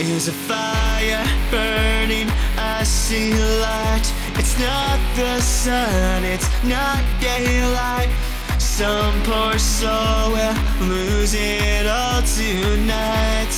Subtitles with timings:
[0.00, 2.28] is a fire burning.
[2.56, 4.06] I see light.
[4.36, 8.08] It's not the sun, it's not daylight.
[8.58, 10.56] Some poor soul will
[10.88, 13.52] lose it all tonight.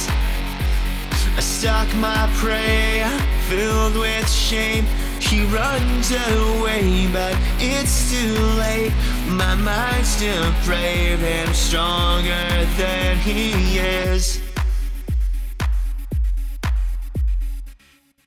[1.36, 3.06] I stalk my prey,
[3.48, 4.84] filled with shame.
[5.20, 8.92] He runs away, but it's too late.
[9.28, 14.51] My mind's still brave and stronger than he is.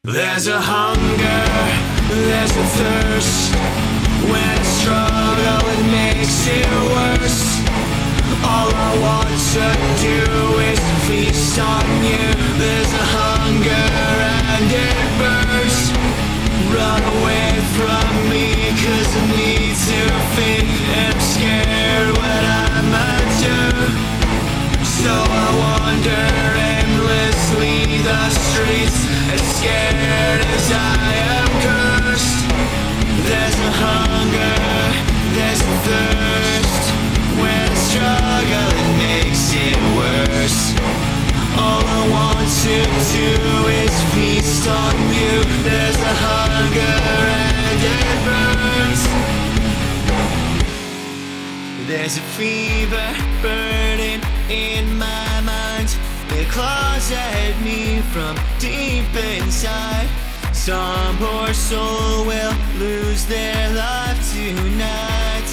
[0.06, 1.42] There's a hunger,
[2.14, 3.50] there's a thirst.
[4.30, 7.58] When I struggle, it makes it worse.
[8.46, 9.66] All I want to
[10.06, 10.22] do
[10.62, 10.78] is
[11.10, 12.22] feast on you.
[12.62, 13.86] There's a hunger
[14.54, 15.90] and it burns.
[16.70, 20.02] Run away from me, cause I need to
[20.38, 20.70] feed.
[21.02, 24.06] I'm scared what I might do.
[24.86, 26.30] So I wander
[26.62, 29.05] aimlessly the streets,
[29.56, 32.40] scared as I am cursed.
[33.28, 34.58] There's a hunger,
[35.36, 36.84] there's a thirst.
[37.40, 40.60] When I struggle, it makes it worse.
[41.64, 42.78] All I want to
[43.16, 43.32] do
[43.84, 45.36] is feast on you.
[45.68, 46.98] There's a hunger
[47.48, 49.02] and it burns.
[51.88, 53.08] There's a fever
[53.42, 55.35] burning in my.
[56.38, 60.10] It claws at me from deep inside.
[60.52, 65.48] Some poor soul will lose their life tonight.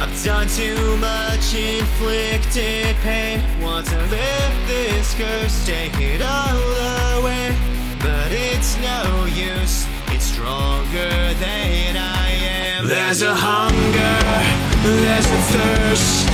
[0.00, 3.42] I've done too much inflicted pain.
[3.60, 7.54] Want to lift this curse, take it all away.
[8.00, 12.86] But it's no use, it's stronger than I am.
[12.88, 14.16] There's a hunger,
[14.82, 16.30] there's a thirst.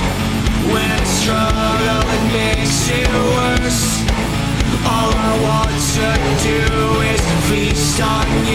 [0.71, 2.20] When I struggle,
[4.85, 6.07] All I want to
[6.43, 6.59] do
[7.13, 8.50] is feast on you.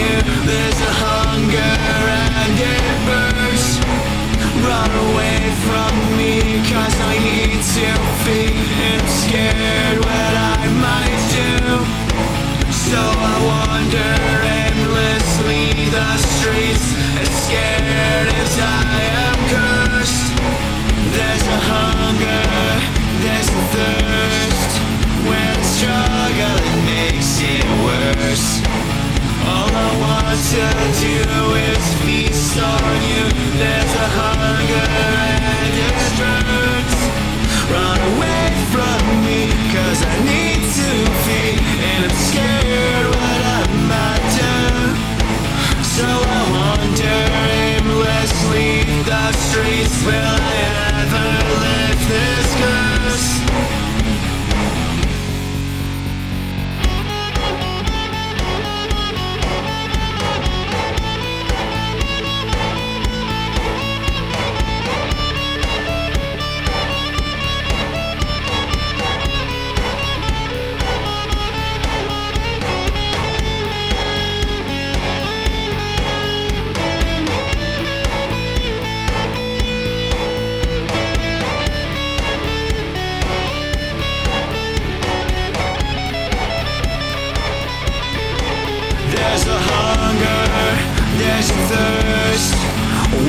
[91.45, 92.55] thirst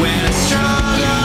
[0.01, 1.18] when I struggle